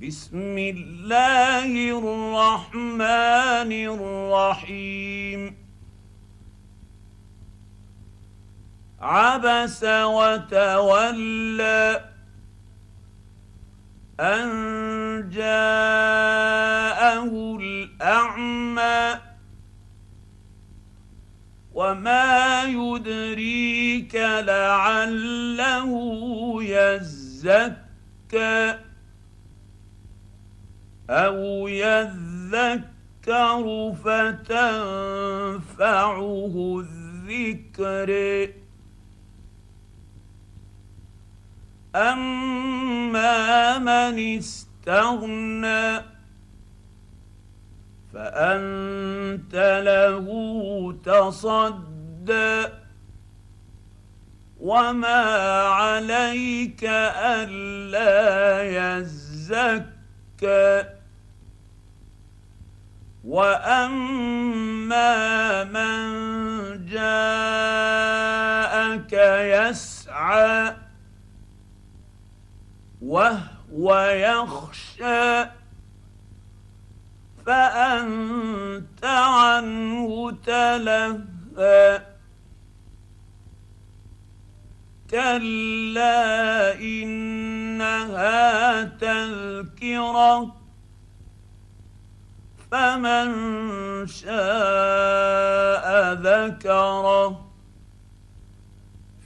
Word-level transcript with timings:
بسم 0.00 0.56
الله 0.58 1.68
الرحمن 1.98 3.72
الرحيم. 3.92 5.56
عبس 9.00 9.84
وتولى 9.84 11.24
أن 14.20 14.48
جاءه 15.28 17.22
الأعمى 17.60 19.20
وما 21.74 22.62
يدريك 22.62 24.14
لعله 24.48 25.90
يزكى. 26.62 27.70
أو 31.10 31.68
يذكر 31.68 33.64
فتنفعه 34.04 34.94
الذكر 36.80 38.10
اما 41.94 43.78
من 43.78 44.38
استغنى 44.38 45.98
فانت 48.14 49.82
له 49.84 50.26
تصدى 51.04 52.64
وما 54.60 55.22
عليك 55.66 56.84
الا 56.84 58.62
يزكى 58.98 60.99
واما 63.30 65.14
من 65.64 66.86
جاءك 66.86 69.12
يسعى 69.54 70.76
وهو 73.02 74.00
يخشى 74.04 75.44
فانت 77.46 79.04
عنه 79.04 80.36
تلهى 80.46 82.02
كلا 85.10 86.74
انها 86.80 88.84
تذكره 88.84 90.59
فمن 92.70 93.26
شاء 94.06 95.86
ذكره 96.12 97.46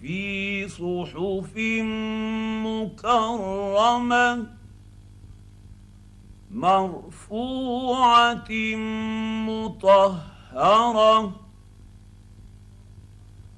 في 0.00 0.68
صحف 0.68 1.56
مكرمة 2.64 4.46
مرفوعة 6.50 8.50
مطهرة 9.48 11.32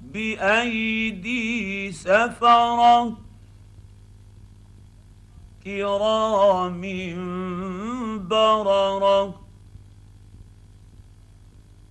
بأيدي 0.01 1.91
سفرة 1.91 3.17
كرام 5.63 6.81
بررة 8.29 9.46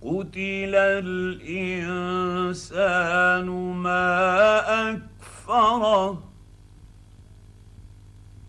قتل 0.07 0.75
الانسان 1.03 2.27
ما 3.83 4.09
اكفره 4.91 6.23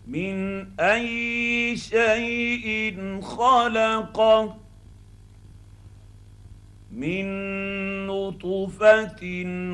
من 0.07 0.67
اي 0.79 1.77
شيء 1.77 3.21
خلقه 3.21 4.57
من 6.91 7.27
نطفه 8.07 9.21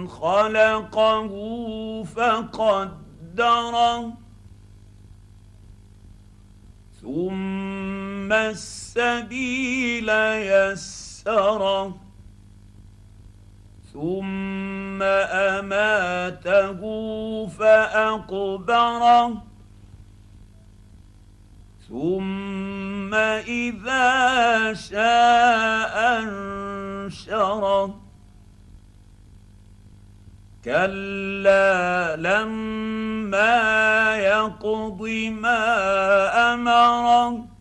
خلقه 0.07 1.29
فقدره 2.03 2.93
ثم 7.01 8.33
السبيل 8.33 10.09
يسره 10.09 11.04
يسره 11.27 11.97
ثم 13.93 15.01
أماته 15.57 16.81
فاقبره 17.47 19.43
ثم 21.89 23.13
إذا 23.13 24.73
شاء 24.73 26.21
انشره 26.21 27.99
كلا 30.65 32.15
لما 32.15 33.65
يقض 34.17 35.01
ما 35.41 35.63
امره 36.53 37.54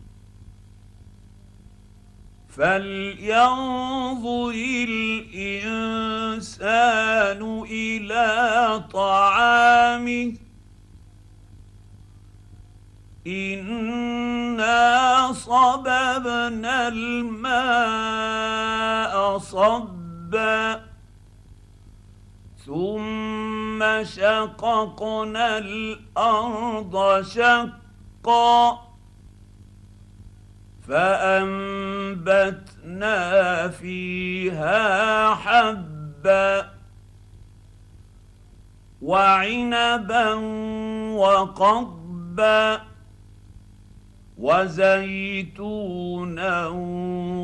فلينظر 2.55 4.53
الانسان 5.69 7.41
إلى 7.71 8.27
طعامه. 8.93 10.33
انا 13.27 15.33
صببنا 15.33 16.87
الماء 16.87 17.45
صبا 19.37 20.81
ثم 22.65 24.03
شققنا 24.03 25.57
الأرض 25.57 27.23
شقا 27.23 28.85
فانبتنا 32.15 33.67
فيها 33.69 35.35
حبا 35.35 36.69
وعنبا 39.01 40.33
وقضبا 41.13 42.81
وزيتونا 44.37 45.87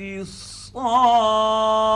الصاخه 0.00 1.87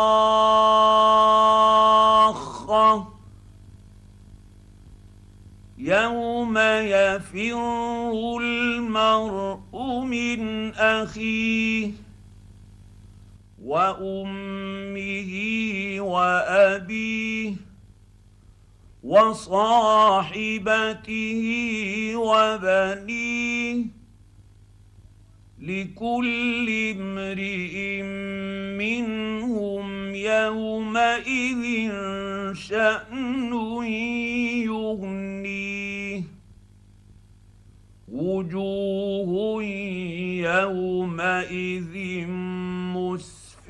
يوم 5.84 6.58
يفر 6.58 8.38
المرء 8.40 10.04
من 10.04 10.70
أخيه 10.74 11.90
وأمه 13.62 15.32
وأبيه 16.00 17.54
وصاحبته 19.02 20.62
وبنيه 22.16 23.84
لكل 25.58 26.94
امرئ 27.00 28.02
منهم 28.78 30.14
يومئذ 30.14 31.90
شأن 32.54 33.52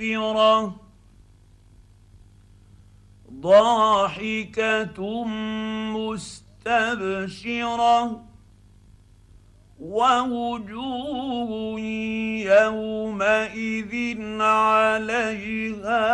مسفره 0.02 0.74
ضاحكة 3.40 5.24
مستبشرة. 6.64 8.20
ووجوه 9.80 11.50
يومئذ 12.40 14.16
عليها 14.42 16.04